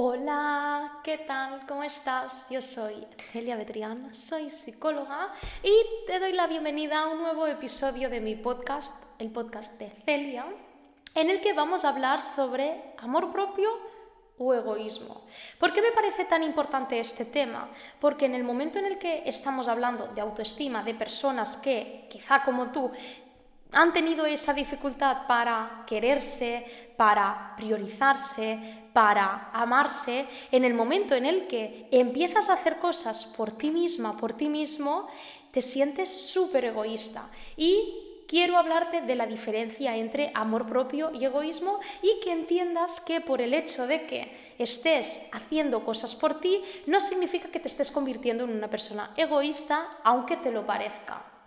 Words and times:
Hola, 0.00 1.00
¿qué 1.02 1.18
tal? 1.18 1.66
¿Cómo 1.66 1.82
estás? 1.82 2.46
Yo 2.50 2.62
soy 2.62 3.04
Celia 3.32 3.56
Betrián, 3.56 4.14
soy 4.14 4.48
psicóloga 4.48 5.32
y 5.60 5.72
te 6.06 6.20
doy 6.20 6.34
la 6.34 6.46
bienvenida 6.46 7.00
a 7.00 7.08
un 7.08 7.18
nuevo 7.18 7.48
episodio 7.48 8.08
de 8.08 8.20
mi 8.20 8.36
podcast, 8.36 9.02
el 9.20 9.32
podcast 9.32 9.72
de 9.72 9.90
Celia, 10.04 10.46
en 11.16 11.30
el 11.30 11.40
que 11.40 11.52
vamos 11.52 11.84
a 11.84 11.88
hablar 11.88 12.22
sobre 12.22 12.94
amor 12.98 13.32
propio 13.32 13.68
o 14.38 14.54
egoísmo. 14.54 15.22
¿Por 15.58 15.72
qué 15.72 15.82
me 15.82 15.90
parece 15.90 16.24
tan 16.26 16.44
importante 16.44 17.00
este 17.00 17.24
tema? 17.24 17.68
Porque 18.00 18.26
en 18.26 18.36
el 18.36 18.44
momento 18.44 18.78
en 18.78 18.86
el 18.86 18.98
que 18.98 19.24
estamos 19.26 19.66
hablando 19.66 20.06
de 20.14 20.20
autoestima 20.20 20.84
de 20.84 20.94
personas 20.94 21.56
que, 21.56 22.06
quizá 22.08 22.44
como 22.44 22.70
tú, 22.70 22.92
han 23.72 23.92
tenido 23.92 24.26
esa 24.26 24.54
dificultad 24.54 25.26
para 25.26 25.84
quererse, 25.86 26.64
para 26.96 27.54
priorizarse, 27.56 28.58
para 28.92 29.50
amarse, 29.52 30.26
en 30.50 30.64
el 30.64 30.74
momento 30.74 31.14
en 31.14 31.26
el 31.26 31.46
que 31.46 31.88
empiezas 31.92 32.48
a 32.48 32.54
hacer 32.54 32.78
cosas 32.78 33.26
por 33.26 33.52
ti 33.52 33.70
misma, 33.70 34.16
por 34.16 34.32
ti 34.32 34.48
mismo, 34.48 35.06
te 35.52 35.60
sientes 35.60 36.30
súper 36.30 36.64
egoísta. 36.64 37.28
Y 37.56 38.24
quiero 38.26 38.56
hablarte 38.56 39.02
de 39.02 39.14
la 39.14 39.26
diferencia 39.26 39.96
entre 39.96 40.32
amor 40.34 40.66
propio 40.66 41.12
y 41.12 41.24
egoísmo 41.24 41.78
y 42.02 42.20
que 42.20 42.32
entiendas 42.32 43.00
que 43.00 43.20
por 43.20 43.40
el 43.40 43.54
hecho 43.54 43.86
de 43.86 44.06
que 44.06 44.54
estés 44.58 45.30
haciendo 45.32 45.84
cosas 45.84 46.16
por 46.16 46.40
ti, 46.40 46.62
no 46.86 47.00
significa 47.00 47.48
que 47.48 47.60
te 47.60 47.68
estés 47.68 47.90
convirtiendo 47.90 48.44
en 48.44 48.50
una 48.50 48.68
persona 48.68 49.10
egoísta, 49.16 49.88
aunque 50.02 50.36
te 50.36 50.50
lo 50.50 50.66
parezca. 50.66 51.37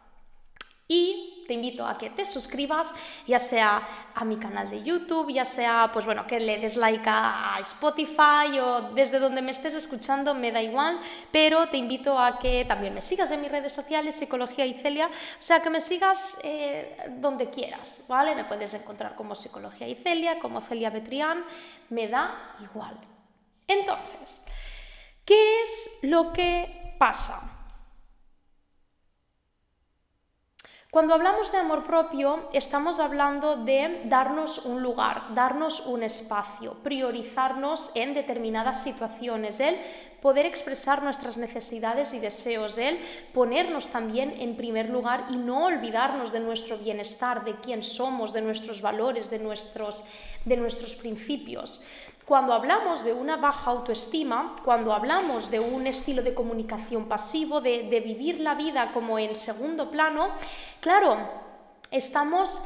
Y 0.91 1.45
te 1.47 1.53
invito 1.53 1.87
a 1.87 1.97
que 1.97 2.09
te 2.09 2.25
suscribas, 2.25 2.93
ya 3.25 3.39
sea 3.39 3.81
a 4.13 4.25
mi 4.25 4.35
canal 4.35 4.69
de 4.69 4.83
YouTube, 4.83 5.31
ya 5.31 5.45
sea, 5.45 5.89
pues 5.93 6.05
bueno, 6.05 6.27
que 6.27 6.37
le 6.37 6.59
des 6.59 6.75
like 6.75 7.05
a 7.07 7.57
Spotify 7.61 8.59
o 8.59 8.91
desde 8.93 9.17
donde 9.17 9.41
me 9.41 9.51
estés 9.51 9.73
escuchando, 9.75 10.33
me 10.33 10.51
da 10.51 10.61
igual, 10.61 10.99
pero 11.31 11.69
te 11.69 11.77
invito 11.77 12.19
a 12.19 12.37
que 12.37 12.65
también 12.65 12.93
me 12.93 13.01
sigas 13.01 13.31
en 13.31 13.39
mis 13.41 13.49
redes 13.49 13.71
sociales, 13.71 14.15
Psicología 14.15 14.65
y 14.65 14.73
Celia, 14.73 15.07
o 15.07 15.41
sea, 15.41 15.61
que 15.61 15.69
me 15.69 15.79
sigas 15.79 16.41
eh, 16.43 16.97
donde 17.19 17.49
quieras, 17.49 18.03
¿vale? 18.09 18.35
Me 18.35 18.43
puedes 18.43 18.73
encontrar 18.73 19.15
como 19.15 19.33
Psicología 19.33 19.87
y 19.87 19.95
Celia, 19.95 20.39
como 20.39 20.59
Celia 20.59 20.89
Betrián, 20.89 21.45
me 21.87 22.09
da 22.09 22.53
igual. 22.59 22.99
Entonces, 23.65 24.43
¿qué 25.23 25.61
es 25.61 25.99
lo 26.03 26.33
que 26.33 26.97
pasa? 26.99 27.60
Cuando 30.91 31.13
hablamos 31.13 31.53
de 31.53 31.57
amor 31.57 31.85
propio, 31.85 32.49
estamos 32.51 32.99
hablando 32.99 33.55
de 33.55 34.01
darnos 34.09 34.65
un 34.65 34.83
lugar, 34.83 35.33
darnos 35.33 35.85
un 35.85 36.03
espacio, 36.03 36.73
priorizarnos 36.83 37.95
en 37.95 38.13
determinadas 38.13 38.83
situaciones, 38.83 39.61
el 39.61 39.77
poder 40.21 40.45
expresar 40.45 41.01
nuestras 41.01 41.37
necesidades 41.37 42.13
y 42.13 42.19
deseos, 42.19 42.77
el 42.77 42.99
ponernos 43.33 43.87
también 43.87 44.35
en 44.37 44.57
primer 44.57 44.89
lugar 44.89 45.27
y 45.29 45.37
no 45.37 45.63
olvidarnos 45.63 46.33
de 46.33 46.41
nuestro 46.41 46.77
bienestar, 46.77 47.45
de 47.45 47.55
quién 47.55 47.83
somos, 47.83 48.33
de 48.33 48.41
nuestros 48.41 48.81
valores, 48.81 49.29
de 49.29 49.39
nuestros, 49.39 50.03
de 50.43 50.57
nuestros 50.57 50.95
principios. 50.95 51.83
Cuando 52.31 52.53
hablamos 52.53 53.03
de 53.03 53.11
una 53.11 53.35
baja 53.35 53.71
autoestima, 53.71 54.55
cuando 54.63 54.93
hablamos 54.93 55.51
de 55.51 55.59
un 55.59 55.85
estilo 55.85 56.23
de 56.23 56.33
comunicación 56.33 57.09
pasivo, 57.09 57.59
de, 57.59 58.01
vivir 58.05 58.39
la 58.39 58.55
vida 58.55 58.93
como 58.93 59.19
en 59.19 59.35
segundo 59.35 59.91
plano, 59.91 60.29
claro, 60.79 61.29
estamos 61.91 62.63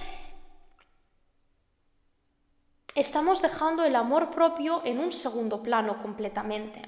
estamos 2.94 3.42
dejando 3.42 3.84
el 3.84 3.96
amor 3.96 4.30
propio 4.30 4.84
en 4.86 5.00
un 5.00 5.12
segundo 5.12 5.64
plano 5.64 5.98
completamente. 5.98 6.84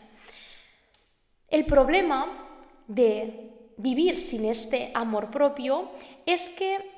El 1.48 1.66
problema 1.66 2.62
de 2.88 3.74
vivir 3.78 4.20
sin 4.20 4.46
este 4.46 4.92
amor 4.94 5.32
propio 5.32 5.90
es 6.28 6.52
que 6.52 6.97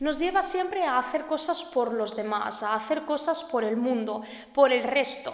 nos 0.00 0.18
lleva 0.18 0.42
siempre 0.42 0.84
a 0.84 0.98
hacer 0.98 1.26
cosas 1.26 1.64
por 1.64 1.92
los 1.92 2.16
demás, 2.16 2.62
a 2.62 2.74
hacer 2.74 3.02
cosas 3.02 3.42
por 3.44 3.64
el 3.64 3.76
mundo, 3.76 4.22
por 4.54 4.72
el 4.72 4.84
resto. 4.84 5.32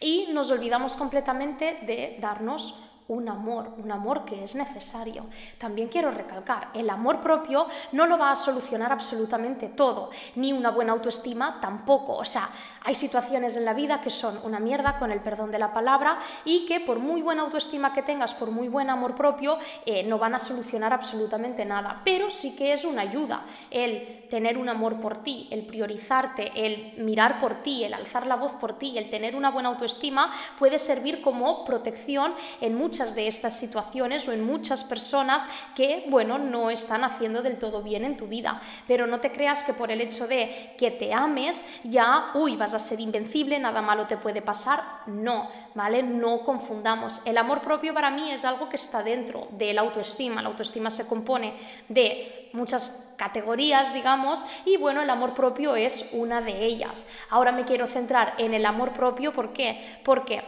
Y 0.00 0.28
nos 0.32 0.50
olvidamos 0.50 0.96
completamente 0.96 1.80
de 1.82 2.16
darnos 2.20 2.90
un 3.10 3.28
amor, 3.28 3.74
un 3.76 3.90
amor 3.90 4.24
que 4.24 4.44
es 4.44 4.54
necesario. 4.54 5.26
También 5.58 5.88
quiero 5.88 6.12
recalcar, 6.12 6.70
el 6.74 6.88
amor 6.88 7.20
propio 7.20 7.66
no 7.90 8.06
lo 8.06 8.16
va 8.16 8.30
a 8.30 8.36
solucionar 8.36 8.92
absolutamente 8.92 9.66
todo, 9.66 10.10
ni 10.36 10.52
una 10.52 10.70
buena 10.70 10.92
autoestima 10.92 11.58
tampoco. 11.60 12.14
O 12.14 12.24
sea, 12.24 12.48
hay 12.82 12.94
situaciones 12.94 13.56
en 13.56 13.64
la 13.64 13.74
vida 13.74 14.00
que 14.00 14.10
son 14.10 14.38
una 14.42 14.58
mierda, 14.58 14.98
con 14.98 15.12
el 15.12 15.20
perdón 15.20 15.50
de 15.50 15.58
la 15.58 15.72
palabra, 15.72 16.18
y 16.44 16.66
que 16.66 16.80
por 16.80 16.98
muy 16.98 17.22
buena 17.22 17.42
autoestima 17.42 17.92
que 17.92 18.02
tengas, 18.02 18.34
por 18.34 18.50
muy 18.50 18.68
buen 18.68 18.90
amor 18.90 19.14
propio, 19.14 19.58
eh, 19.84 20.02
no 20.02 20.18
van 20.18 20.34
a 20.34 20.38
solucionar 20.38 20.92
absolutamente 20.92 21.64
nada. 21.64 22.00
Pero 22.04 22.30
sí 22.30 22.56
que 22.56 22.72
es 22.72 22.84
una 22.84 23.02
ayuda 23.02 23.44
el 23.70 24.20
tener 24.30 24.56
un 24.56 24.68
amor 24.68 25.00
por 25.00 25.18
ti, 25.18 25.48
el 25.50 25.66
priorizarte, 25.66 26.52
el 26.54 26.94
mirar 26.98 27.38
por 27.38 27.62
ti, 27.62 27.84
el 27.84 27.92
alzar 27.92 28.26
la 28.26 28.36
voz 28.36 28.52
por 28.52 28.78
ti, 28.78 28.96
el 28.96 29.10
tener 29.10 29.36
una 29.36 29.50
buena 29.50 29.68
autoestima, 29.68 30.32
puede 30.58 30.78
servir 30.78 31.20
como 31.20 31.64
protección 31.64 32.32
en 32.60 32.76
muchas 32.76 33.14
de 33.14 33.26
estas 33.26 33.58
situaciones 33.58 34.26
o 34.28 34.32
en 34.32 34.44
muchas 34.44 34.84
personas 34.84 35.46
que, 35.74 36.06
bueno, 36.08 36.38
no 36.38 36.70
están 36.70 37.04
haciendo 37.04 37.42
del 37.42 37.58
todo 37.58 37.82
bien 37.82 38.04
en 38.04 38.16
tu 38.16 38.28
vida. 38.28 38.60
Pero 38.86 39.06
no 39.06 39.20
te 39.20 39.32
creas 39.32 39.64
que 39.64 39.74
por 39.74 39.90
el 39.90 40.00
hecho 40.00 40.26
de 40.26 40.74
que 40.78 40.90
te 40.90 41.12
ames, 41.12 41.66
ya, 41.84 42.30
uy, 42.34 42.56
vas 42.56 42.69
a 42.74 42.78
ser 42.78 43.00
invencible, 43.00 43.58
nada 43.58 43.82
malo 43.82 44.06
te 44.06 44.16
puede 44.16 44.42
pasar. 44.42 44.80
No, 45.06 45.48
¿vale? 45.74 46.02
No 46.02 46.40
confundamos. 46.40 47.22
El 47.24 47.38
amor 47.38 47.60
propio 47.60 47.94
para 47.94 48.10
mí 48.10 48.30
es 48.30 48.44
algo 48.44 48.68
que 48.68 48.76
está 48.76 49.02
dentro 49.02 49.48
de 49.52 49.72
la 49.72 49.82
autoestima. 49.82 50.42
La 50.42 50.48
autoestima 50.48 50.90
se 50.90 51.06
compone 51.06 51.54
de 51.88 52.50
muchas 52.52 53.14
categorías, 53.16 53.94
digamos, 53.94 54.44
y 54.64 54.76
bueno, 54.76 55.02
el 55.02 55.10
amor 55.10 55.34
propio 55.34 55.76
es 55.76 56.10
una 56.12 56.40
de 56.40 56.64
ellas. 56.64 57.10
Ahora 57.30 57.52
me 57.52 57.64
quiero 57.64 57.86
centrar 57.86 58.34
en 58.38 58.54
el 58.54 58.66
amor 58.66 58.92
propio, 58.92 59.32
¿por 59.32 59.52
qué? 59.52 59.98
Porque 60.04 60.42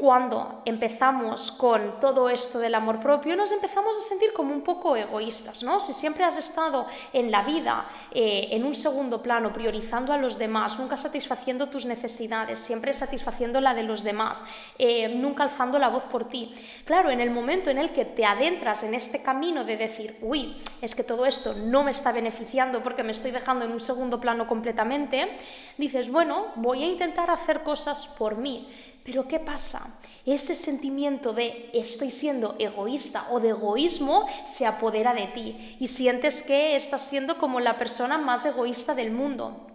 cuando 0.00 0.62
empezamos 0.64 1.52
con 1.52 2.00
todo 2.00 2.30
esto 2.30 2.58
del 2.58 2.74
amor 2.74 3.00
propio, 3.00 3.36
nos 3.36 3.52
empezamos 3.52 3.94
a 3.98 4.00
sentir 4.00 4.32
como 4.32 4.54
un 4.54 4.62
poco 4.62 4.96
egoístas, 4.96 5.62
¿no? 5.62 5.78
Si 5.78 5.92
siempre 5.92 6.24
has 6.24 6.38
estado 6.38 6.86
en 7.12 7.30
la 7.30 7.42
vida 7.42 7.84
eh, 8.10 8.48
en 8.52 8.64
un 8.64 8.72
segundo 8.72 9.22
plano, 9.22 9.52
priorizando 9.52 10.14
a 10.14 10.16
los 10.16 10.38
demás, 10.38 10.78
nunca 10.78 10.96
satisfaciendo 10.96 11.68
tus 11.68 11.84
necesidades, 11.84 12.58
siempre 12.58 12.94
satisfaciendo 12.94 13.60
la 13.60 13.74
de 13.74 13.82
los 13.82 14.02
demás, 14.02 14.42
eh, 14.78 15.06
nunca 15.16 15.42
alzando 15.42 15.78
la 15.78 15.90
voz 15.90 16.04
por 16.04 16.30
ti. 16.30 16.50
Claro, 16.86 17.10
en 17.10 17.20
el 17.20 17.30
momento 17.30 17.68
en 17.68 17.76
el 17.76 17.90
que 17.90 18.06
te 18.06 18.24
adentras 18.24 18.82
en 18.84 18.94
este 18.94 19.20
camino 19.20 19.64
de 19.64 19.76
decir, 19.76 20.16
uy, 20.22 20.56
es 20.80 20.94
que 20.94 21.04
todo 21.04 21.26
esto 21.26 21.52
no 21.66 21.84
me 21.84 21.90
está 21.90 22.10
beneficiando 22.10 22.82
porque 22.82 23.02
me 23.02 23.12
estoy 23.12 23.32
dejando 23.32 23.66
en 23.66 23.72
un 23.72 23.80
segundo 23.80 24.18
plano 24.18 24.48
completamente, 24.48 25.36
dices, 25.76 26.10
bueno, 26.10 26.46
voy 26.56 26.84
a 26.84 26.86
intentar 26.86 27.30
hacer 27.30 27.62
cosas 27.62 28.06
por 28.18 28.38
mí 28.38 28.66
pero 29.04 29.26
¿qué 29.28 29.38
pasa? 29.38 30.00
Ese 30.26 30.54
sentimiento 30.54 31.32
de 31.32 31.70
estoy 31.72 32.10
siendo 32.10 32.54
egoísta 32.58 33.26
o 33.30 33.40
de 33.40 33.50
egoísmo 33.50 34.26
se 34.44 34.66
apodera 34.66 35.14
de 35.14 35.28
ti 35.28 35.76
y 35.80 35.86
sientes 35.86 36.42
que 36.42 36.76
estás 36.76 37.02
siendo 37.02 37.38
como 37.38 37.58
la 37.60 37.78
persona 37.78 38.18
más 38.18 38.44
egoísta 38.44 38.94
del 38.94 39.12
mundo. 39.12 39.69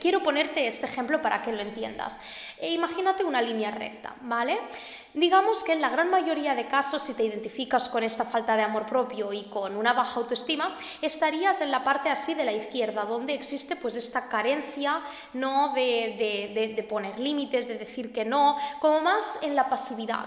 Quiero 0.00 0.20
ponerte 0.20 0.66
este 0.66 0.86
ejemplo 0.86 1.22
para 1.22 1.42
que 1.42 1.52
lo 1.52 1.62
entiendas. 1.62 2.18
E 2.58 2.72
imagínate 2.72 3.22
una 3.22 3.40
línea 3.40 3.70
recta, 3.70 4.16
¿vale? 4.22 4.58
Digamos 5.14 5.62
que 5.62 5.74
en 5.74 5.80
la 5.80 5.90
gran 5.90 6.10
mayoría 6.10 6.56
de 6.56 6.66
casos, 6.66 7.02
si 7.02 7.14
te 7.14 7.24
identificas 7.24 7.88
con 7.88 8.02
esta 8.02 8.24
falta 8.24 8.56
de 8.56 8.62
amor 8.62 8.84
propio 8.84 9.32
y 9.32 9.44
con 9.44 9.76
una 9.76 9.92
baja 9.92 10.18
autoestima, 10.18 10.76
estarías 11.00 11.60
en 11.60 11.70
la 11.70 11.84
parte 11.84 12.10
así 12.10 12.34
de 12.34 12.44
la 12.44 12.52
izquierda, 12.52 13.04
donde 13.04 13.34
existe 13.34 13.76
pues 13.76 13.94
esta 13.94 14.28
carencia 14.28 15.00
¿no? 15.34 15.72
de, 15.72 16.50
de, 16.52 16.74
de 16.74 16.82
poner 16.82 17.20
límites, 17.20 17.68
de 17.68 17.78
decir 17.78 18.12
que 18.12 18.24
no, 18.24 18.56
como 18.80 19.00
más 19.00 19.40
en 19.42 19.54
la 19.54 19.68
pasividad. 19.68 20.26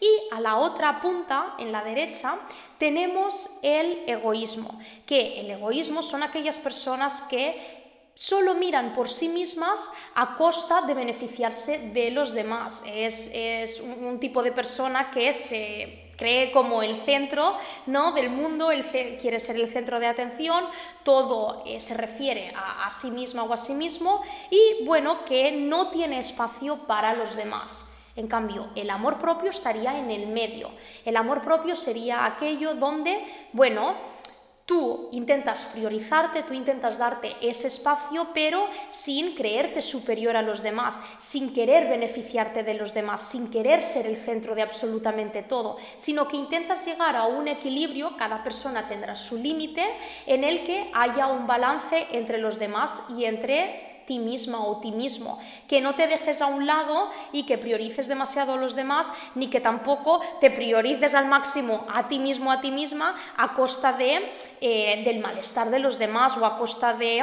Y 0.00 0.34
a 0.34 0.40
la 0.40 0.56
otra 0.56 1.00
punta, 1.00 1.54
en 1.58 1.72
la 1.72 1.82
derecha, 1.82 2.36
tenemos 2.78 3.58
el 3.64 4.04
egoísmo, 4.06 4.70
que 5.04 5.40
el 5.40 5.50
egoísmo 5.50 6.02
son 6.02 6.22
aquellas 6.22 6.60
personas 6.60 7.22
que 7.22 7.77
solo 8.18 8.54
miran 8.54 8.92
por 8.94 9.08
sí 9.08 9.28
mismas 9.28 9.92
a 10.16 10.36
costa 10.36 10.82
de 10.82 10.92
beneficiarse 10.92 11.90
de 11.94 12.10
los 12.10 12.32
demás. 12.32 12.82
Es, 12.84 13.80
un, 13.80 14.18
tipo 14.18 14.42
de 14.42 14.50
persona 14.50 15.12
que 15.12 15.32
se 15.32 16.10
cree 16.16 16.50
como 16.50 16.82
el 16.82 16.96
centro 17.04 17.56
¿no? 17.86 18.10
del 18.10 18.28
mundo, 18.28 18.70
quiere 19.20 19.38
ser 19.38 19.54
el 19.54 19.68
centro 19.68 20.00
de 20.00 20.08
atención, 20.08 20.64
todo 21.04 21.62
eh, 21.64 21.80
se 21.80 21.94
refiere 21.94 22.52
a, 22.56 22.86
a 22.86 22.90
sí 22.90 23.12
misma 23.12 23.44
o 23.44 23.52
a 23.52 23.56
sí 23.56 23.74
mismo 23.74 24.20
y 24.50 24.84
bueno, 24.84 25.24
que 25.24 25.52
no 25.52 25.90
tiene 25.90 26.18
espacio 26.18 26.76
para 26.88 27.14
los 27.14 27.36
demás. 27.36 27.94
En 28.16 28.26
cambio, 28.26 28.70
el 28.74 28.90
amor 28.90 29.18
propio 29.18 29.50
estaría 29.50 29.96
en 29.96 30.10
el 30.10 30.26
medio. 30.26 30.72
El 31.04 31.16
amor 31.16 31.40
propio 31.40 31.76
sería 31.76 32.24
aquello 32.26 32.74
donde, 32.74 33.24
bueno, 33.52 33.94
Tú 34.68 35.08
intentas 35.12 35.64
priorizarte, 35.72 36.42
tú 36.42 36.52
intentas 36.52 36.98
darte 36.98 37.34
ese 37.40 37.68
espacio, 37.68 38.28
pero 38.34 38.68
sin 38.88 39.34
creerte 39.34 39.80
superior 39.80 40.36
a 40.36 40.42
los 40.42 40.62
demás, 40.62 41.00
sin 41.18 41.54
querer 41.54 41.88
beneficiarte 41.88 42.62
de 42.62 42.74
los 42.74 42.92
demás, 42.92 43.22
sin 43.22 43.50
querer 43.50 43.80
ser 43.80 44.04
el 44.04 44.16
centro 44.16 44.54
de 44.54 44.60
absolutamente 44.60 45.42
todo, 45.42 45.78
sino 45.96 46.28
que 46.28 46.36
intentas 46.36 46.84
llegar 46.84 47.16
a 47.16 47.24
un 47.24 47.48
equilibrio, 47.48 48.14
cada 48.18 48.44
persona 48.44 48.86
tendrá 48.86 49.16
su 49.16 49.38
límite, 49.38 49.86
en 50.26 50.44
el 50.44 50.62
que 50.64 50.90
haya 50.92 51.28
un 51.28 51.46
balance 51.46 52.06
entre 52.12 52.36
los 52.36 52.58
demás 52.58 53.06
y 53.16 53.24
entre 53.24 53.87
ti 54.08 54.18
misma 54.18 54.64
o 54.64 54.80
ti 54.80 54.90
mismo, 54.90 55.36
que 55.68 55.82
no 55.84 55.94
te 55.94 56.08
dejes 56.08 56.40
a 56.40 56.46
un 56.46 56.64
lado 56.64 57.10
y 57.30 57.44
que 57.44 57.58
priorices 57.58 58.08
demasiado 58.08 58.54
a 58.54 58.56
los 58.56 58.74
demás, 58.74 59.12
ni 59.34 59.52
que 59.52 59.60
tampoco 59.60 60.24
te 60.40 60.50
priorices 60.50 61.14
al 61.14 61.28
máximo 61.28 61.84
a 61.92 62.08
ti 62.08 62.18
mismo, 62.18 62.50
a 62.50 62.62
ti 62.62 62.70
misma, 62.70 63.14
a 63.36 63.52
costa 63.52 63.92
de, 63.92 64.32
eh, 64.62 65.02
del 65.04 65.20
malestar 65.20 65.68
de 65.68 65.78
los 65.78 65.98
demás 65.98 66.38
o 66.38 66.46
a 66.46 66.56
costa 66.56 66.94
de 66.94 67.20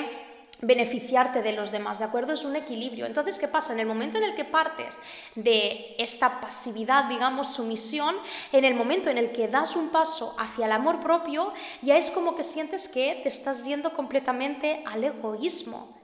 beneficiarte 0.61 1.41
de 1.41 1.51
los 1.53 1.71
demás, 1.71 1.97
¿de 1.97 2.05
acuerdo? 2.05 2.33
Es 2.33 2.45
un 2.45 2.55
equilibrio. 2.55 3.07
Entonces, 3.07 3.39
¿qué 3.39 3.47
pasa? 3.47 3.73
En 3.73 3.79
el 3.79 3.87
momento 3.87 4.17
en 4.17 4.23
el 4.23 4.35
que 4.35 4.45
partes 4.45 5.01
de 5.33 5.95
esta 5.97 6.39
pasividad, 6.39 7.05
digamos, 7.05 7.53
sumisión, 7.53 8.15
en 8.51 8.63
el 8.63 8.75
momento 8.75 9.09
en 9.09 9.17
el 9.17 9.31
que 9.31 9.47
das 9.47 9.75
un 9.75 9.89
paso 9.89 10.35
hacia 10.37 10.67
el 10.67 10.71
amor 10.71 11.01
propio, 11.01 11.51
ya 11.81 11.97
es 11.97 12.11
como 12.11 12.35
que 12.37 12.43
sientes 12.43 12.87
que 12.87 13.19
te 13.23 13.29
estás 13.29 13.65
yendo 13.65 13.93
completamente 13.93 14.83
al 14.85 15.03
egoísmo 15.03 15.95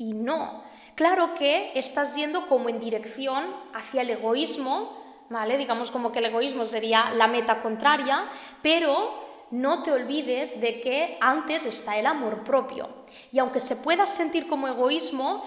y 0.00 0.14
no. 0.14 0.64
Claro 0.94 1.34
que 1.34 1.72
estás 1.74 2.16
yendo 2.16 2.48
como 2.48 2.68
en 2.68 2.80
dirección 2.80 3.44
hacia 3.74 4.00
el 4.00 4.10
egoísmo, 4.10 5.26
¿vale? 5.28 5.58
Digamos 5.58 5.90
como 5.90 6.10
que 6.10 6.18
el 6.20 6.24
egoísmo 6.24 6.64
sería 6.64 7.10
la 7.10 7.26
meta 7.26 7.60
contraria, 7.60 8.26
pero 8.62 9.46
no 9.50 9.82
te 9.82 9.92
olvides 9.92 10.60
de 10.60 10.80
que 10.80 11.18
antes 11.20 11.66
está 11.66 11.98
el 11.98 12.06
amor 12.06 12.44
propio. 12.44 12.88
Y 13.30 13.38
aunque 13.38 13.60
se 13.60 13.76
pueda 13.76 14.06
sentir 14.06 14.48
como 14.48 14.68
egoísmo, 14.68 15.44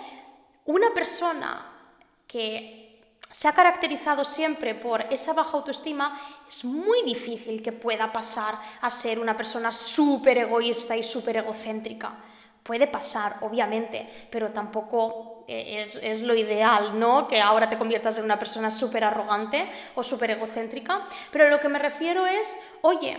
una 0.65 0.93
persona 0.93 1.65
que 2.27 3.01
se 3.29 3.47
ha 3.47 3.53
caracterizado 3.53 4.23
siempre 4.23 4.75
por 4.75 5.01
esa 5.11 5.33
baja 5.33 5.57
autoestima, 5.57 6.19
es 6.47 6.63
muy 6.63 7.01
difícil 7.01 7.63
que 7.63 7.71
pueda 7.71 8.13
pasar 8.13 8.53
a 8.81 8.89
ser 8.91 9.17
una 9.17 9.35
persona 9.35 9.71
súper 9.71 10.37
egoísta 10.37 10.95
y 10.95 11.01
súper 11.01 11.37
egocéntrica. 11.37 12.15
Puede 12.63 12.87
pasar, 12.87 13.33
obviamente, 13.41 14.07
pero 14.31 14.51
tampoco 14.51 15.43
eh, 15.47 15.81
es, 15.81 16.21
lo 16.21 16.33
ideal, 16.33 16.97
¿no? 16.97 17.27
Que 17.27 17.41
ahora 17.41 17.69
te 17.69 17.77
conviertas 17.77 18.17
en 18.17 18.23
una 18.23 18.39
persona 18.39 18.71
súper 18.71 19.03
arrogante 19.03 19.69
o 19.95 20.03
súper 20.03 20.31
egocéntrica. 20.31 21.05
Pero 21.31 21.49
lo 21.49 21.59
que 21.59 21.67
me 21.67 21.77
refiero 21.77 22.25
es, 22.25 22.77
oye, 22.81 23.17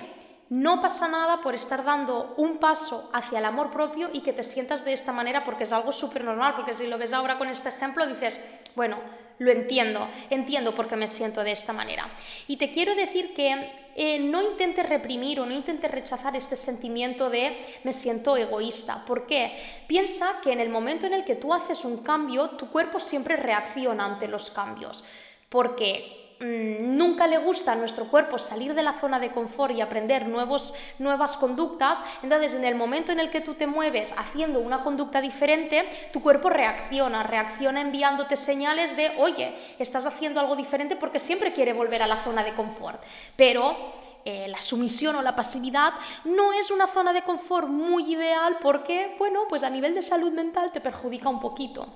no 0.49 0.81
pasa 0.81 1.08
nada 1.08 1.43
por 1.43 1.55
estar 1.55 1.85
dando 1.85 2.35
un 2.38 2.58
paso 2.58 3.11
hacia 3.12 3.38
el 3.38 3.44
amor 3.44 3.70
propio 3.70 4.08
y 4.12 4.20
que 4.20 4.32
te 4.32 4.43
sientas 4.43 4.85
de 4.85 4.94
esta 4.94 5.12
manera 5.12 5.44
porque 5.44 5.64
es 5.64 5.73
algo 5.73 5.93
súper 5.93 6.25
normal, 6.25 6.55
porque 6.55 6.73
si 6.73 6.87
lo 6.87 6.97
ves 6.97 7.12
ahora 7.12 7.37
con 7.37 7.49
este 7.49 7.69
ejemplo 7.69 8.06
dices, 8.06 8.62
bueno, 8.75 8.99
lo 9.38 9.50
entiendo, 9.50 10.08
entiendo 10.31 10.75
por 10.75 10.88
qué 10.88 10.96
me 10.96 11.08
siento 11.08 11.42
de 11.42 11.52
esta 11.52 11.72
manera. 11.72 12.10
Y 12.46 12.56
te 12.56 12.70
quiero 12.70 12.94
decir 12.94 13.34
que 13.34 13.72
eh, 13.96 14.19
no 14.19 14.42
intentes 14.42 14.88
reprimir 14.88 15.40
o 15.40 15.46
no 15.46 15.52
intentes 15.52 15.90
rechazar 15.90 16.34
este 16.36 16.56
sentimiento 16.56 17.31
de 17.31 17.56
me 17.84 17.92
siento 17.92 18.36
egoísta. 18.36 19.04
¿Por 19.06 19.26
qué? 19.26 19.52
Piensa 19.86 20.26
que 20.42 20.52
en 20.52 20.60
el 20.60 20.69
momento 20.69 21.06
en 21.06 21.14
el 21.14 21.25
que 21.25 21.36
tú 21.36 21.52
haces 21.52 21.84
un 21.84 22.02
cambio, 22.02 22.50
tu 22.50 22.70
cuerpo 22.70 22.98
siempre 22.98 23.36
reacciona 23.36 24.04
ante 24.04 24.28
los 24.28 24.50
cambios. 24.50 25.04
Porque 25.48 26.24
Mm, 26.40 26.96
nunca 26.96 27.28
le 27.28 27.38
gusta 27.38 27.72
a 27.72 27.76
nuestro 27.76 28.06
cuerpo 28.06 28.38
salir 28.38 28.75
de 28.75 28.82
la 28.82 28.92
zona 28.92 29.20
de 29.20 29.31
confort 29.31 29.75
y 29.75 29.81
aprender 29.81 30.28
nuevos, 30.28 30.75
nuevas 30.98 31.36
conductas, 31.36 32.02
entonces 32.25 32.54
en 32.54 32.64
el 32.64 32.75
momento 32.75 33.12
en 33.12 33.20
el 33.20 33.31
que 33.31 33.40
tú 33.40 33.54
te 33.54 33.69
mueves 33.69 34.14
haciendo 34.19 34.58
una 34.58 34.82
conducta 34.82 35.20
diferente, 35.20 35.88
tu 36.12 36.20
cuerpo 36.20 36.50
reacciona, 36.50 37.22
reacciona 37.22 37.81
enviándote 37.81 38.36
señales 38.36 38.96
de, 38.96 39.12
oye, 39.19 39.54
estás 39.78 40.06
haciendo 40.06 40.40
algo 40.40 40.56
diferente 40.56 40.96
porque 40.96 41.20
siempre 41.20 41.52
quiere 41.52 41.72
volver 41.72 42.02
a 42.02 42.08
la 42.08 42.16
zona 42.16 42.42
de 42.42 42.54
confort. 42.54 43.00
Pero 43.37 43.76
eh, 44.25 44.48
la 44.48 44.60
sumisión 44.60 45.14
o 45.16 45.22
la 45.22 45.37
pasividad 45.37 45.92
no 46.25 46.52
es 46.52 46.70
una 46.72 46.88
zona 46.88 47.12
de 47.12 47.22
confort 47.22 47.69
muy 47.69 48.12
ideal 48.12 48.58
porque, 48.60 49.14
bueno, 49.19 49.42
pues 49.48 49.62
a 49.62 49.70
nivel 49.70 49.94
de 49.94 50.02
salud 50.02 50.32
mental 50.32 50.72
te 50.72 50.80
perjudica 50.80 51.28
un 51.28 51.40
poquito. 51.40 51.87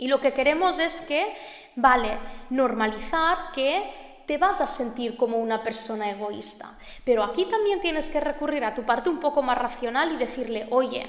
Y 0.00 0.06
lo 0.06 0.20
que 0.20 0.32
queremos 0.32 0.78
es 0.78 1.02
que, 1.02 1.26
vale, 1.78 2.18
normalizar 2.50 3.52
que 3.52 4.22
te 4.26 4.36
vas 4.36 4.60
a 4.60 4.66
sentir 4.66 5.16
como 5.16 5.38
una 5.38 5.62
persona 5.62 6.10
egoísta. 6.10 6.76
Pero 7.04 7.22
aquí 7.22 7.46
también 7.46 7.80
tienes 7.80 8.10
que 8.10 8.20
recurrir 8.20 8.64
a 8.64 8.74
tu 8.74 8.82
parte 8.82 9.08
un 9.08 9.20
poco 9.20 9.42
más 9.42 9.56
racional 9.56 10.12
y 10.12 10.16
decirle, 10.16 10.66
oye, 10.70 11.06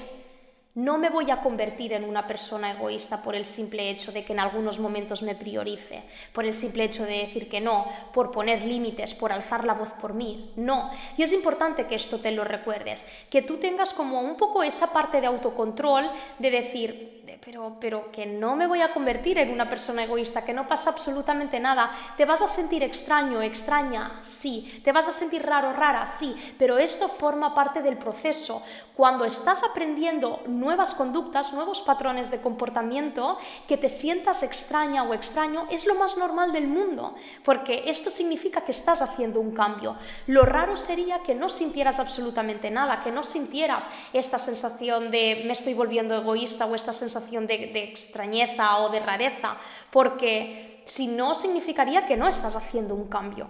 no 0.76 0.98
me 0.98 1.10
voy 1.10 1.30
a 1.32 1.42
convertir 1.42 1.92
en 1.92 2.04
una 2.04 2.28
persona 2.28 2.70
egoísta 2.70 3.22
por 3.22 3.34
el 3.34 3.44
simple 3.44 3.90
hecho 3.90 4.12
de 4.12 4.24
que 4.24 4.32
en 4.32 4.38
algunos 4.38 4.78
momentos 4.78 5.22
me 5.22 5.34
priorice, 5.34 6.04
por 6.32 6.46
el 6.46 6.54
simple 6.54 6.84
hecho 6.84 7.04
de 7.04 7.18
decir 7.18 7.48
que 7.48 7.60
no, 7.60 7.86
por 8.14 8.30
poner 8.30 8.64
límites, 8.64 9.14
por 9.14 9.32
alzar 9.32 9.64
la 9.64 9.74
voz 9.74 9.90
por 9.94 10.14
mí. 10.14 10.52
No. 10.54 10.90
Y 11.16 11.24
es 11.24 11.32
importante 11.32 11.86
que 11.86 11.96
esto 11.96 12.20
te 12.20 12.30
lo 12.30 12.44
recuerdes, 12.44 13.04
que 13.28 13.42
tú 13.42 13.56
tengas 13.56 13.92
como 13.92 14.20
un 14.20 14.36
poco 14.36 14.62
esa 14.62 14.92
parte 14.92 15.20
de 15.20 15.26
autocontrol 15.26 16.08
de 16.38 16.50
decir, 16.52 17.19
pero, 17.44 17.76
pero 17.80 18.10
que 18.10 18.26
no 18.26 18.56
me 18.56 18.66
voy 18.66 18.80
a 18.80 18.92
convertir 18.92 19.38
en 19.38 19.50
una 19.50 19.68
persona 19.68 20.02
egoísta, 20.02 20.44
que 20.44 20.52
no 20.52 20.66
pasa 20.66 20.90
absolutamente 20.90 21.60
nada. 21.60 21.90
¿Te 22.16 22.24
vas 22.24 22.42
a 22.42 22.48
sentir 22.48 22.82
extraño, 22.82 23.42
extraña? 23.42 24.20
Sí. 24.22 24.80
¿Te 24.82 24.92
vas 24.92 25.08
a 25.08 25.12
sentir 25.12 25.44
raro, 25.44 25.72
rara? 25.72 26.06
Sí. 26.06 26.34
Pero 26.58 26.78
esto 26.78 27.08
forma 27.08 27.54
parte 27.54 27.82
del 27.82 27.98
proceso. 27.98 28.62
Cuando 28.96 29.24
estás 29.24 29.62
aprendiendo 29.62 30.42
nuevas 30.46 30.94
conductas, 30.94 31.52
nuevos 31.52 31.80
patrones 31.82 32.30
de 32.30 32.40
comportamiento, 32.40 33.38
que 33.68 33.76
te 33.76 33.88
sientas 33.88 34.42
extraña 34.42 35.04
o 35.04 35.14
extraño, 35.14 35.66
es 35.70 35.86
lo 35.86 35.94
más 35.94 36.16
normal 36.18 36.52
del 36.52 36.66
mundo, 36.66 37.14
porque 37.44 37.84
esto 37.86 38.10
significa 38.10 38.60
que 38.62 38.72
estás 38.72 39.00
haciendo 39.00 39.40
un 39.40 39.52
cambio. 39.52 39.96
Lo 40.26 40.42
raro 40.42 40.76
sería 40.76 41.20
que 41.20 41.34
no 41.34 41.48
sintieras 41.48 41.98
absolutamente 41.98 42.70
nada, 42.70 43.00
que 43.00 43.10
no 43.10 43.22
sintieras 43.22 43.88
esta 44.12 44.38
sensación 44.38 45.10
de 45.10 45.44
me 45.46 45.52
estoy 45.52 45.74
volviendo 45.74 46.14
egoísta 46.14 46.66
o 46.66 46.74
esta 46.74 46.92
sensación 46.92 47.19
de, 47.28 47.84
extrañeza 47.84 48.78
o 48.78 48.90
de 48.90 49.00
rareza, 49.00 49.54
porque 49.90 50.82
si 50.84 51.08
no 51.08 51.34
significaría 51.34 52.06
que 52.06 52.16
no 52.16 52.28
estás 52.28 52.56
haciendo 52.56 52.94
un 52.94 53.08
cambio. 53.08 53.48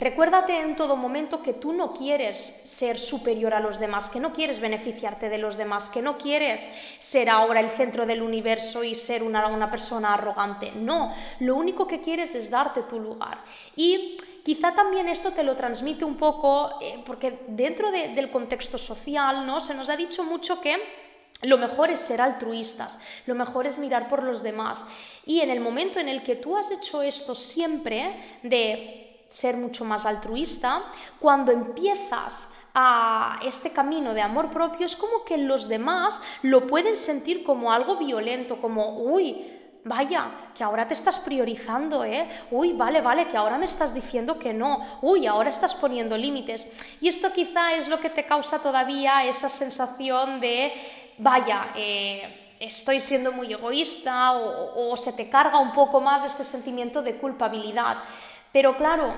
Recuérdate 0.00 0.58
en 0.58 0.76
todo 0.76 0.96
momento 0.96 1.42
que 1.42 1.52
tú 1.52 1.74
no 1.74 1.92
quieres 1.92 2.36
ser 2.38 2.98
superior 2.98 3.52
a 3.52 3.60
los 3.60 3.78
demás, 3.78 4.08
que 4.08 4.18
no 4.18 4.32
quieres 4.32 4.58
beneficiarte 4.58 5.28
de 5.28 5.36
los 5.36 5.58
demás, 5.58 5.90
que 5.90 6.00
no 6.00 6.16
quieres 6.16 6.72
ser 7.00 7.28
ahora 7.28 7.60
el 7.60 7.68
centro 7.68 8.06
del 8.06 8.22
universo 8.22 8.82
y 8.82 8.94
ser 8.94 9.22
una, 9.22 9.46
una 9.48 9.70
persona 9.70 10.14
arrogante. 10.14 10.72
No, 10.74 11.14
lo 11.40 11.54
único 11.54 11.86
que 11.86 12.00
quieres 12.00 12.34
es 12.34 12.48
darte 12.48 12.84
tu 12.84 12.98
lugar. 12.98 13.44
Y 13.76 14.16
quizá 14.50 14.74
también 14.74 15.08
esto 15.08 15.30
te 15.30 15.44
lo 15.44 15.54
transmite 15.54 16.04
un 16.04 16.16
poco, 16.16 16.76
eh, 16.80 17.00
porque 17.06 17.38
dentro 17.46 17.92
del 17.92 18.32
contexto 18.32 18.78
social, 18.78 19.46
¿no? 19.46 19.60
Se 19.60 19.76
nos 19.76 19.88
ha 19.88 19.96
dicho 19.96 20.24
mucho 20.24 20.60
que 20.60 20.76
lo 21.42 21.56
mejor 21.56 21.92
es 21.92 22.00
ser 22.00 22.20
altruistas, 22.20 23.00
lo 23.26 23.36
mejor 23.36 23.68
es 23.68 23.78
mirar 23.78 24.08
por 24.08 24.24
los 24.24 24.42
demás. 24.42 24.86
Y 25.24 25.40
en 25.40 25.50
el 25.50 25.60
momento 25.60 26.00
en 26.00 26.08
el 26.08 26.24
que 26.24 26.34
tú 26.34 26.56
has 26.56 26.72
hecho 26.72 27.00
esto 27.00 27.36
siempre 27.36 28.40
de 28.42 29.22
ser 29.28 29.56
mucho 29.56 29.84
más 29.84 30.04
altruista, 30.04 30.82
cuando 31.20 31.52
empiezas 31.52 32.56
a 32.74 33.38
este 33.44 33.70
camino 33.70 34.14
de 34.14 34.22
amor 34.22 34.50
propio 34.50 34.84
es 34.84 34.96
como 34.96 35.24
que 35.24 35.38
los 35.38 35.68
demás 35.68 36.20
lo 36.42 36.66
pueden 36.66 36.96
sentir 36.96 37.44
como 37.44 37.72
algo 37.72 37.98
violento, 37.98 38.60
como, 38.60 38.98
uy, 38.98 39.59
vaya, 39.84 40.30
que 40.54 40.62
ahora 40.62 40.86
te 40.86 40.94
estás 40.94 41.18
priorizando, 41.18 42.04
¿eh? 42.04 42.28
Uy, 42.50 42.72
vale, 42.72 43.00
vale, 43.00 43.28
que 43.28 43.36
ahora 43.36 43.58
me 43.58 43.64
estás 43.64 43.94
diciendo 43.94 44.38
que 44.38 44.52
no. 44.52 44.98
Uy, 45.02 45.26
ahora 45.26 45.50
estás 45.50 45.74
poniendo 45.74 46.16
límites. 46.16 46.78
Y 47.00 47.08
esto 47.08 47.32
quizá 47.32 47.74
es 47.74 47.88
lo 47.88 47.98
que 47.98 48.10
te 48.10 48.24
causa 48.24 48.62
todavía 48.62 49.24
esa 49.24 49.48
sensación 49.48 50.40
de, 50.40 50.72
vaya, 51.18 51.72
eh, 51.74 52.56
estoy 52.60 53.00
siendo 53.00 53.32
muy 53.32 53.52
egoísta 53.52 54.32
o, 54.32 54.92
o 54.92 54.96
se 54.96 55.12
te 55.12 55.30
carga 55.30 55.58
un 55.58 55.72
poco 55.72 56.00
más 56.00 56.24
este 56.24 56.44
sentimiento 56.44 57.02
de 57.02 57.16
culpabilidad. 57.16 57.98
Pero 58.52 58.76
claro, 58.76 59.14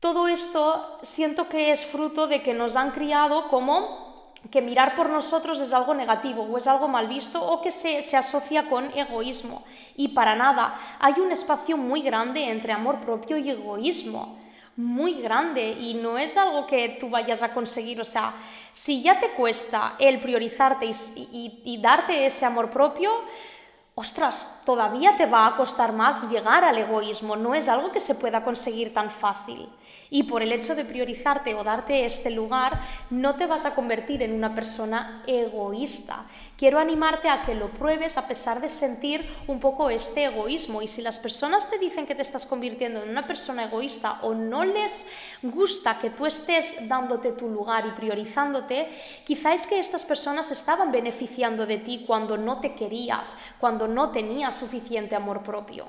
todo 0.00 0.28
esto 0.28 0.98
siento 1.02 1.48
que 1.48 1.72
es 1.72 1.86
fruto 1.86 2.26
de 2.26 2.42
que 2.42 2.54
nos 2.54 2.76
han 2.76 2.90
criado 2.92 3.48
como 3.48 4.07
que 4.50 4.62
mirar 4.62 4.94
por 4.94 5.10
nosotros 5.10 5.60
es 5.60 5.72
algo 5.72 5.94
negativo 5.94 6.42
o 6.42 6.56
es 6.56 6.66
algo 6.66 6.88
mal 6.88 7.08
visto 7.08 7.42
o 7.42 7.60
que 7.60 7.70
se, 7.70 8.00
se, 8.02 8.16
asocia 8.16 8.68
con 8.68 8.90
egoísmo. 8.96 9.64
Y 9.96 10.08
para 10.08 10.36
nada, 10.36 10.74
hay 11.00 11.14
un 11.20 11.32
espacio 11.32 11.76
muy 11.76 12.02
grande 12.02 12.48
entre 12.48 12.72
amor 12.72 13.00
propio 13.00 13.36
y 13.36 13.50
egoísmo, 13.50 14.38
muy 14.76 15.20
grande, 15.20 15.72
y 15.72 15.94
no 15.94 16.18
es 16.18 16.36
algo 16.36 16.66
que 16.66 16.96
tú 17.00 17.10
vayas 17.10 17.42
a 17.42 17.52
conseguir, 17.52 18.00
o 18.00 18.04
sea, 18.04 18.32
si 18.72 19.02
ya 19.02 19.18
te 19.18 19.30
cuesta 19.30 19.96
el 19.98 20.20
priorizarte 20.20 20.86
y, 20.86 21.60
y 21.64 21.78
darte 21.82 22.26
ese 22.26 22.46
amor 22.46 22.70
propio, 22.70 23.10
ostras, 23.98 24.62
todavía 24.64 25.16
te 25.16 25.26
va 25.26 25.48
a 25.48 25.56
costar 25.56 25.92
más 25.92 26.30
llegar 26.30 26.62
al 26.62 26.78
egoísmo, 26.78 27.34
no 27.34 27.52
es 27.52 27.68
algo 27.68 27.90
que 27.90 27.98
se 27.98 28.14
pueda 28.14 28.44
conseguir 28.44 28.94
tan 28.94 29.10
fácil. 29.10 29.68
Y 30.08 30.22
por 30.22 30.40
el 30.40 30.52
hecho 30.52 30.76
de 30.76 30.84
priorizarte 30.84 31.56
o 31.56 31.64
darte 31.64 32.06
este 32.06 32.30
lugar, 32.30 32.80
no 33.10 33.34
te 33.34 33.46
vas 33.46 33.66
a 33.66 33.74
convertir 33.74 34.22
en 34.22 34.34
una 34.34 34.54
persona 34.54 35.24
egoísta. 35.26 36.24
Quiero 36.58 36.80
animarte 36.80 37.28
a 37.28 37.42
que 37.42 37.54
lo 37.54 37.68
pruebes 37.68 38.18
a 38.18 38.26
pesar 38.26 38.60
de 38.60 38.68
sentir 38.68 39.24
un 39.46 39.60
poco 39.60 39.90
este 39.90 40.24
egoísmo. 40.24 40.82
Y 40.82 40.88
si 40.88 41.02
las 41.02 41.20
personas 41.20 41.70
te 41.70 41.78
dicen 41.78 42.04
que 42.04 42.16
te 42.16 42.22
estás 42.22 42.46
convirtiendo 42.46 43.00
en 43.00 43.10
una 43.10 43.28
persona 43.28 43.66
egoísta 43.66 44.18
o 44.22 44.34
no 44.34 44.64
les 44.64 45.06
gusta 45.40 46.00
que 46.00 46.10
tú 46.10 46.26
estés 46.26 46.88
dándote 46.88 47.30
tu 47.30 47.48
lugar 47.48 47.86
y 47.86 47.92
priorizándote, 47.92 48.88
quizá 49.24 49.54
es 49.54 49.68
que 49.68 49.78
estas 49.78 50.04
personas 50.04 50.50
estaban 50.50 50.90
beneficiando 50.90 51.64
de 51.64 51.78
ti 51.78 52.02
cuando 52.04 52.36
no 52.36 52.58
te 52.58 52.74
querías, 52.74 53.38
cuando 53.60 53.86
no 53.86 54.10
tenías 54.10 54.56
suficiente 54.56 55.14
amor 55.14 55.44
propio. 55.44 55.86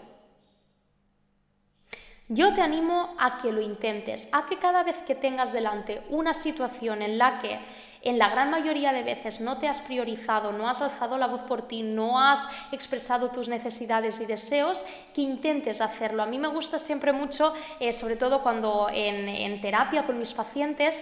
Yo 2.28 2.54
te 2.54 2.62
animo 2.62 3.16
a 3.18 3.40
que 3.40 3.52
lo 3.52 3.60
intentes, 3.60 4.30
a 4.32 4.46
que 4.46 4.60
cada 4.60 4.84
vez 4.84 4.98
que 4.98 5.16
tengas 5.16 5.52
delante 5.52 6.04
una 6.10 6.36
situación 6.36 7.02
en 7.02 7.18
la 7.18 7.40
que 7.40 7.60
en 8.02 8.18
la 8.18 8.30
gran 8.30 8.50
mayoría 8.50 8.94
de 8.94 9.04
veces 9.04 9.42
no 9.42 9.58
te 9.58 9.68
has 9.68 9.82
priorizado, 9.82 10.52
no 10.52 10.70
has 10.70 10.82
alzado 10.82 11.18
la 11.18 11.28
voz 11.28 11.42
por 11.42 11.68
ti, 11.68 11.82
no 11.82 12.20
has 12.20 12.50
expresado 12.72 13.30
tus 13.30 13.50
necesidades 13.50 14.22
y 14.22 14.26
deseos, 14.26 14.86
que 15.14 15.22
intentes 15.22 15.82
hacerlo. 15.82 16.24
A 16.24 16.28
mí 16.28 16.38
me 16.40 16.48
gusta 16.48 16.80
siempre 16.80 17.12
mucho, 17.12 17.54
eh, 17.80 17.92
sobre 17.92 18.16
todo 18.16 18.42
cuando 18.42 18.88
en 18.92 19.60
terapia 19.62 20.06
con 20.06 20.18
mis 20.18 20.34
pacientes, 20.34 21.02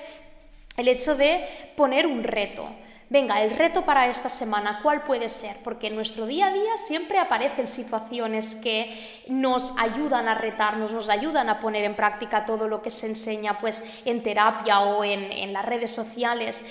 el 0.76 0.88
hecho 0.88 1.16
de 1.16 1.48
poner 1.76 2.06
un 2.08 2.24
reto 2.24 2.68
venga, 3.10 3.42
el 3.42 3.52
reto 3.52 3.84
para 3.84 4.08
esta 4.08 4.30
semana, 4.30 4.80
¿cuál 4.84 5.04
puede 5.04 5.30
ser? 5.30 5.56
Porque 5.64 5.88
en 5.88 5.96
nuestro 5.96 6.26
día 6.26 6.48
a 6.48 6.54
día 6.54 6.78
siempre 6.78 7.20
aparecen 7.20 7.68
situaciones 7.68 8.56
que 8.56 9.24
nos 9.28 9.78
ayudan 9.78 10.28
a 10.28 10.36
retarnos, 10.36 10.94
nos 10.94 11.10
ayudan 11.10 11.50
a 11.50 11.60
poner 11.60 11.84
en 11.84 11.96
práctica 11.96 12.46
todo 12.46 12.68
lo 12.68 12.82
que 12.82 12.90
se 12.90 13.08
enseña 13.08 13.60
pues, 13.60 14.02
en 14.06 14.24
terapia 14.24 14.82
o 14.82 15.04
en, 15.04 15.32
en 15.32 15.54
las 15.54 15.66
redes 15.66 15.92
sociales. 15.92 16.66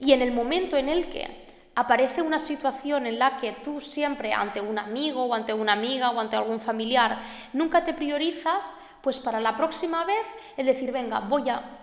Y 0.00 0.12
en 0.12 0.22
el 0.22 0.32
momento 0.32 0.76
en 0.76 0.88
el 0.88 1.08
que 1.08 1.48
aparece 1.74 2.22
una 2.22 2.38
situación 2.38 3.06
en 3.06 3.18
la 3.18 3.36
que 3.36 3.52
tú 3.52 3.80
siempre 3.80 4.32
ante 4.32 4.60
un 4.60 4.78
amigo 4.78 5.24
o 5.24 5.34
ante 5.34 5.54
una 5.54 5.72
amiga 5.72 6.10
o 6.10 6.20
ante 6.20 6.36
algún 6.36 6.60
familiar 6.60 7.18
nunca 7.52 7.84
te 7.84 7.94
priorizas, 7.94 8.80
pues 9.02 9.18
para 9.18 9.40
la 9.40 9.56
próxima 9.56 10.04
vez 10.04 10.26
el 10.56 10.66
decir, 10.66 10.92
venga, 10.92 11.20
voy 11.20 11.48
a 11.48 11.79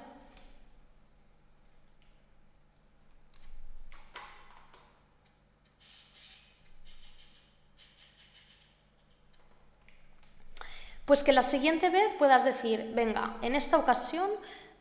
Pues 11.07 11.23
que 11.23 11.31
la 11.31 11.41
siguiente 11.41 11.89
vez 11.89 12.11
puedas 12.19 12.43
decir, 12.43 12.91
venga, 12.93 13.37
en 13.41 13.55
esta 13.55 13.77
ocasión 13.77 14.27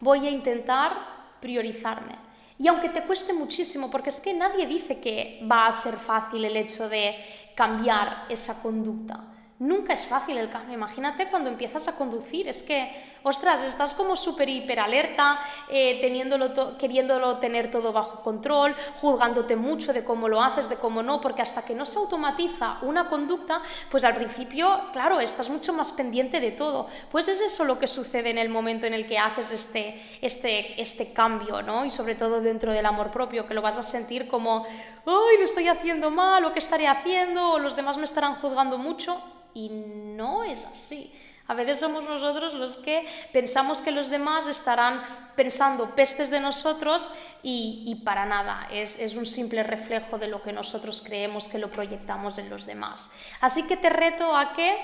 voy 0.01 0.27
a 0.27 0.31
intentar 0.31 0.93
priorizarme. 1.41 2.17
Y 2.59 2.67
aunque 2.67 2.89
te 2.89 3.05
cueste 3.05 3.33
muchísimo, 3.33 3.93
porque 3.93 4.09
es 4.09 4.19
que 4.19 4.35
nadie 4.35 4.67
dice 4.67 4.99
que 4.99 5.47
va 5.49 5.69
a 5.69 5.73
ser 5.73 5.95
fácil 5.95 6.45
el 6.45 6.57
hecho 6.57 6.89
de 6.89 7.15
cambiar 7.55 8.25
esa 8.29 8.61
conducta. 8.61 9.36
Nunca 9.59 9.95
es 9.95 10.05
fácil 10.05 10.37
el 10.37 10.51
cambio. 10.51 10.75
Imagínate 10.75 11.31
cuando 11.31 11.49
empiezas 11.49 11.89
a 11.89 11.97
conducir, 11.97 12.47
es 12.47 12.63
que 12.63 13.17
ostras, 13.23 13.63
estás 13.63 13.95
como 13.95 14.15
súper 14.15 14.49
hiper 14.49 14.79
alerta, 14.79 15.41
eh, 15.69 15.99
queriéndolo 16.01 17.39
tener 17.39 17.71
todo 17.73 17.93
bajo 17.93 18.23
control, 18.23 18.77
juzgándote 19.01 19.57
mucho 19.57 19.93
de 19.93 20.05
cómo 20.05 20.29
lo 20.29 20.41
haces, 20.41 20.69
de 20.69 20.77
cómo 20.77 21.03
no, 21.03 21.21
porque 21.21 21.43
hasta 21.43 21.65
que 21.65 21.75
no 21.75 21.87
se 21.87 21.99
automatiza 21.99 22.79
una 22.83 23.09
conducta, 23.09 23.63
pues 23.91 24.05
al 24.05 24.15
principio, 24.15 24.91
claro, 24.93 25.19
estás 25.19 25.51
mucho 25.51 25.73
más 25.73 25.93
pendiente 25.93 26.39
de 26.39 26.53
todo. 26.53 26.87
Pues 27.11 27.27
es 27.27 27.41
eso 27.41 27.65
lo 27.65 27.81
que 27.81 27.89
sucede 27.89 28.31
en 28.31 28.39
el 28.39 28.49
momento 28.49 28.87
en 28.87 28.95
el 28.95 29.09
que 29.09 29.19
haces 29.19 29.51
este, 29.51 30.01
este, 30.21 30.81
este 30.81 31.13
cambio, 31.13 31.63
¿no? 31.63 31.85
Y 31.85 31.91
sobre 31.91 32.15
todo 32.15 32.41
dentro 32.41 32.73
del 32.73 32.87
amor 32.87 33.11
propio, 33.11 33.49
que 33.49 33.55
lo 33.55 33.63
vas 33.63 33.79
a 33.79 33.83
sentir 33.83 34.29
como, 34.29 34.67
¡ay, 35.05 35.39
lo 35.39 35.45
estoy 35.45 35.67
haciendo 35.67 36.13
mal! 36.13 36.45
¿O 36.45 36.53
qué 36.53 36.61
estaré 36.61 36.87
haciendo? 36.87 37.55
¿O 37.55 37.59
los 37.59 37.75
demás 37.75 37.97
me 37.97 38.05
estarán 38.05 38.37
juzgando 38.37 38.79
mucho? 38.79 39.21
Y 39.57 39.71
no 39.71 40.45
es 40.45 40.67
así. 40.67 41.11
A 41.49 41.55
veces 41.55 41.81
somos 41.81 42.05
nosotros 42.05 42.53
los 42.53 42.77
que 42.77 43.09
pensamos 43.33 43.81
que 43.81 43.91
los 43.91 44.11
demás 44.11 44.47
estarán 44.49 45.03
pensando 45.35 45.95
pestes 45.95 46.29
de 46.29 46.41
nosotros 46.41 47.11
y, 47.43 48.03
para 48.05 48.27
nada, 48.27 48.69
es, 48.71 48.99
es, 48.99 49.15
un 49.15 49.25
simple 49.25 49.63
reflejo 49.63 50.19
de 50.19 50.27
lo 50.27 50.43
que 50.43 50.53
nosotros 50.53 51.03
creemos 51.03 51.49
que 51.49 51.59
lo 51.59 51.71
proyectamos 51.71 52.37
en 52.37 52.51
los 52.51 52.67
demás. 52.67 53.13
Así 53.41 53.67
que 53.67 53.79
te 53.79 53.89
reto 53.89 54.37
a 54.37 54.53
que 54.53 54.77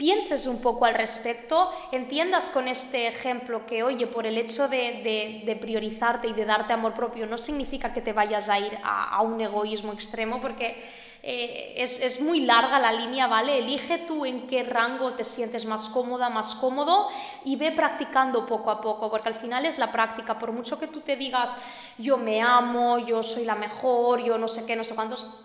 pienses 0.00 0.46
un 0.46 0.62
poco 0.62 0.86
al 0.86 0.94
respecto, 0.94 1.70
entiendas 1.92 2.48
con 2.48 2.68
este 2.68 3.06
ejemplo 3.06 3.66
que, 3.66 3.82
oye, 3.82 4.06
por 4.06 4.26
el 4.26 4.38
hecho 4.38 4.66
de, 4.66 5.58
priorizarte 5.60 6.26
y 6.26 6.32
de 6.32 6.46
darte 6.46 6.72
amor 6.72 6.94
propio 6.94 7.26
no 7.26 7.36
significa 7.36 7.92
que 7.92 8.00
te 8.00 8.14
vayas 8.14 8.48
a 8.48 8.58
ir 8.58 8.78
a, 8.82 9.20
un 9.20 9.38
egoísmo 9.42 9.92
extremo, 9.92 10.40
porque 10.40 10.82
eh, 11.22 11.74
es, 11.76 12.18
muy 12.22 12.40
larga 12.40 12.78
la 12.78 12.92
línea, 12.92 13.26
¿vale? 13.26 13.58
Elige 13.58 13.98
tú 13.98 14.24
en 14.24 14.46
qué 14.46 14.62
rango 14.62 15.10
te 15.10 15.22
sientes 15.22 15.66
más 15.66 15.90
cómoda, 15.90 16.30
más 16.30 16.54
cómodo 16.54 17.08
y 17.44 17.56
ve 17.56 17.70
practicando 17.70 18.46
poco 18.46 18.70
a 18.70 18.80
poco, 18.80 19.10
porque 19.10 19.28
al 19.28 19.34
final 19.34 19.66
es 19.66 19.78
la 19.78 19.92
práctica. 19.92 20.38
Por 20.38 20.50
mucho 20.52 20.80
que 20.80 20.86
tú 20.86 21.02
te 21.02 21.16
digas, 21.16 21.58
yo 21.98 22.16
me 22.16 22.40
amo, 22.40 23.00
yo 23.00 23.22
soy 23.22 23.44
la 23.44 23.54
mejor, 23.54 24.24
yo 24.24 24.38
no 24.38 24.48
sé 24.48 24.64
qué, 24.64 24.76
no 24.76 24.82
sé 24.82 24.94
cuántos, 24.94 25.44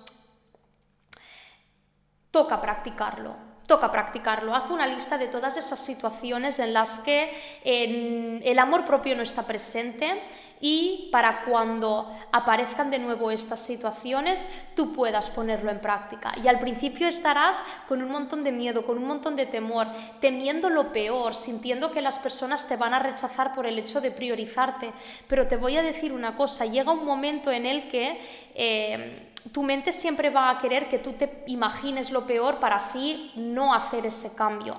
toca 2.32 2.62
practicarlo. 2.62 3.45
Toca 3.67 3.91
practicarlo. 3.91 4.53
Haz 4.55 4.69
una 4.69 4.88
lista 4.88 5.17
de 5.17 5.27
todas 5.27 5.57
esas 5.57 5.79
situaciones 5.79 6.60
en 6.60 6.74
las 6.74 7.00
que 7.00 7.31
el 7.63 8.60
amor 8.60 8.86
propio 8.86 9.15
no 9.15 9.24
está 9.24 9.43
presente 9.43 10.22
y 10.62 11.10
para 11.12 11.43
cuando 11.43 12.12
aparezcan 12.31 12.89
de 12.89 13.00
nuevo 13.00 13.29
estas 13.29 13.60
situaciones 13.60 14.50
tú 14.75 14.93
puedas 14.93 15.29
ponerlo 15.29 15.69
en 15.69 15.79
práctica. 15.79 16.34
Y 16.41 16.48
al 16.48 16.60
principio 16.60 17.07
estarás 17.07 17.63
con 17.88 18.01
un 18.01 18.10
montón 18.10 18.43
de 18.43 18.51
miedo, 18.51 18.86
con 18.86 18.98
un 18.98 19.05
montón 19.05 19.36
de 19.36 19.45
temor, 19.45 19.88
temiendo 20.22 20.69
lo 20.69 20.91
peor, 20.91 21.36
sintiendo 21.36 21.91
que 21.91 22.01
las 22.01 22.19
personas 22.19 22.67
te 22.67 22.77
van 22.77 22.93
a 22.93 23.00
rechazar 23.00 23.53
por 23.53 23.65
el 23.65 23.77
hecho 23.77 24.01
de 24.01 24.12
priorizarte. 24.12 24.91
Pero 25.27 25.48
te 25.48 25.57
voy 25.57 25.77
a 25.77 25.81
decir 25.81 26.13
una 26.13 26.36
cosa, 26.36 26.65
llega 26.65 26.91
un 26.91 27.05
momento 27.05 27.51
en 27.51 27.65
el 27.65 27.88
que... 27.88 28.19
Eh, 28.53 29.31
tu 29.52 29.64
mente 29.64 29.92
siempre 29.92 30.30
va 30.30 30.50
a 30.50 30.58
querer 30.58 30.90
que 30.90 31.00
tú 31.00 31.14
te 31.14 31.44
imagines 31.48 32.12
lo 32.12 32.25
peor 32.25 32.60
para 32.60 32.78
así 32.78 33.32
no 33.36 33.74
hacer 33.74 34.06
ese 34.06 34.36
cambio. 34.36 34.75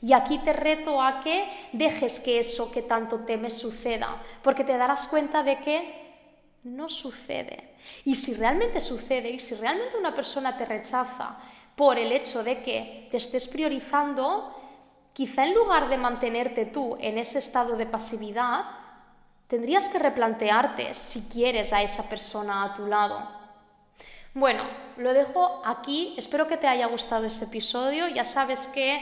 Y 0.00 0.12
aquí 0.12 0.38
te 0.38 0.52
reto 0.52 1.00
a 1.00 1.20
que 1.20 1.48
dejes 1.72 2.18
que 2.18 2.40
eso 2.40 2.72
que 2.72 2.82
tanto 2.82 3.20
temes 3.20 3.56
suceda, 3.56 4.20
porque 4.42 4.64
te 4.64 4.76
darás 4.76 5.06
cuenta 5.06 5.44
de 5.44 5.60
que 5.60 6.02
no 6.64 6.88
sucede. 6.88 7.74
Y 8.04 8.16
si 8.16 8.34
realmente 8.34 8.80
sucede, 8.80 9.30
y 9.30 9.38
si 9.38 9.54
realmente 9.54 9.96
una 9.96 10.14
persona 10.14 10.56
te 10.56 10.64
rechaza 10.64 11.36
por 11.76 11.98
el 11.98 12.10
hecho 12.10 12.42
de 12.42 12.62
que 12.62 13.08
te 13.10 13.16
estés 13.16 13.46
priorizando, 13.46 14.56
quizá 15.12 15.44
en 15.44 15.54
lugar 15.54 15.88
de 15.88 15.98
mantenerte 15.98 16.66
tú 16.66 16.96
en 17.00 17.18
ese 17.18 17.38
estado 17.38 17.76
de 17.76 17.86
pasividad, 17.86 18.64
tendrías 19.46 19.88
que 19.88 19.98
replantearte 19.98 20.94
si 20.94 21.28
quieres 21.28 21.72
a 21.72 21.82
esa 21.82 22.08
persona 22.08 22.64
a 22.64 22.74
tu 22.74 22.86
lado. 22.86 23.41
Bueno, 24.34 24.64
lo 24.96 25.12
dejo 25.12 25.62
aquí. 25.64 26.14
Espero 26.16 26.48
que 26.48 26.56
te 26.56 26.66
haya 26.66 26.86
gustado 26.86 27.26
ese 27.26 27.44
episodio. 27.46 28.08
Ya 28.08 28.24
sabes 28.24 28.68
que 28.68 29.00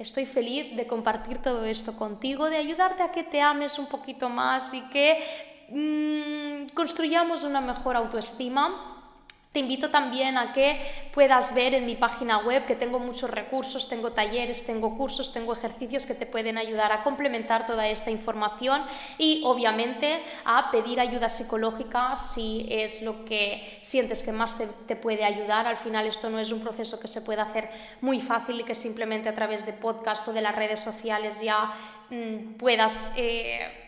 Estoy 0.00 0.24
feliz 0.24 0.74
de 0.76 0.86
compartir 0.86 1.42
todo 1.42 1.66
esto 1.66 1.94
contigo, 1.94 2.48
de 2.48 2.56
ayudarte 2.56 3.02
a 3.02 3.12
que 3.12 3.22
te 3.22 3.42
ames 3.42 3.78
un 3.78 3.84
poquito 3.84 4.30
más 4.30 4.72
y 4.72 4.80
que 4.88 5.22
mm, 5.68 6.74
construyamos 6.74 7.44
una 7.44 7.60
mejor 7.60 7.96
autoestima 7.96 8.99
te 9.52 9.58
invito 9.58 9.90
también 9.90 10.38
a 10.38 10.52
que 10.52 10.80
puedas 11.12 11.54
ver 11.54 11.74
en 11.74 11.84
mi 11.84 11.96
página 11.96 12.38
web 12.38 12.66
que 12.66 12.76
tengo 12.76 13.00
muchos 13.00 13.28
recursos, 13.28 13.88
tengo 13.88 14.12
talleres, 14.12 14.64
tengo 14.64 14.96
cursos, 14.96 15.32
tengo 15.32 15.52
ejercicios 15.52 16.06
que 16.06 16.14
te 16.14 16.24
pueden 16.24 16.56
ayudar 16.56 16.92
a 16.92 17.02
complementar 17.02 17.66
toda 17.66 17.88
esta 17.88 18.12
información 18.12 18.84
y 19.18 19.42
obviamente 19.44 20.22
a 20.44 20.70
pedir 20.70 21.00
ayuda 21.00 21.28
psicológica 21.28 22.14
si 22.14 22.68
es 22.70 23.02
lo 23.02 23.24
que 23.24 23.80
sientes 23.82 24.22
que 24.22 24.30
más 24.30 24.56
te, 24.86 24.94
puede 24.94 25.24
ayudar. 25.24 25.66
Al 25.66 25.76
final 25.76 26.06
esto 26.06 26.30
no 26.30 26.38
es 26.38 26.52
un 26.52 26.60
proceso 26.60 27.00
que 27.00 27.08
se 27.08 27.22
pueda 27.22 27.42
hacer 27.42 27.70
muy 28.00 28.20
fácil 28.20 28.60
y 28.60 28.64
que 28.64 28.76
simplemente 28.76 29.28
a 29.28 29.34
través 29.34 29.66
de 29.66 29.72
podcast 29.72 30.28
o 30.28 30.32
de 30.32 30.42
las 30.42 30.54
redes 30.54 30.78
sociales 30.78 31.40
ya 31.40 31.72
mm, 32.10 32.54
puedas... 32.54 33.14
Eh, 33.16 33.86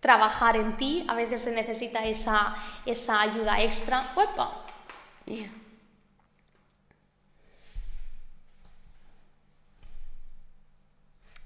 trabajar 0.00 0.56
en 0.56 0.78
ti, 0.78 1.04
a 1.08 1.14
veces 1.14 1.42
se 1.42 1.52
necesita 1.52 2.06
esa, 2.06 2.56
esa 2.86 3.20
ayuda 3.20 3.60
extra. 3.60 4.02
¡Uepa! 4.16 4.64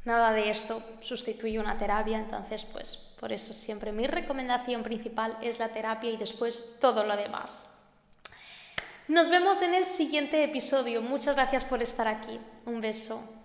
Nada 0.04 0.32
de 0.32 0.50
esto 0.50 0.82
sustituye 1.00 1.58
una 1.58 1.78
terapia, 1.78 2.18
entonces 2.18 2.64
pues 2.64 3.14
por 3.18 3.32
eso 3.32 3.54
siempre 3.54 3.90
mi 3.90 4.06
recomendación 4.06 4.82
principal 4.82 5.38
es 5.40 5.58
la 5.58 5.70
terapia 5.70 6.10
y 6.10 6.18
después 6.18 6.76
todo 6.78 7.04
lo 7.04 7.16
demás. 7.16 7.70
Nos 9.08 9.30
vemos 9.30 9.62
en 9.62 9.74
el 9.74 9.86
siguiente 9.86 10.42
episodio. 10.44 11.00
Muchas 11.02 11.36
gracias 11.36 11.64
por 11.64 11.82
estar 11.82 12.08
aquí. 12.08 12.38
Un 12.66 12.80
beso. 12.80 13.43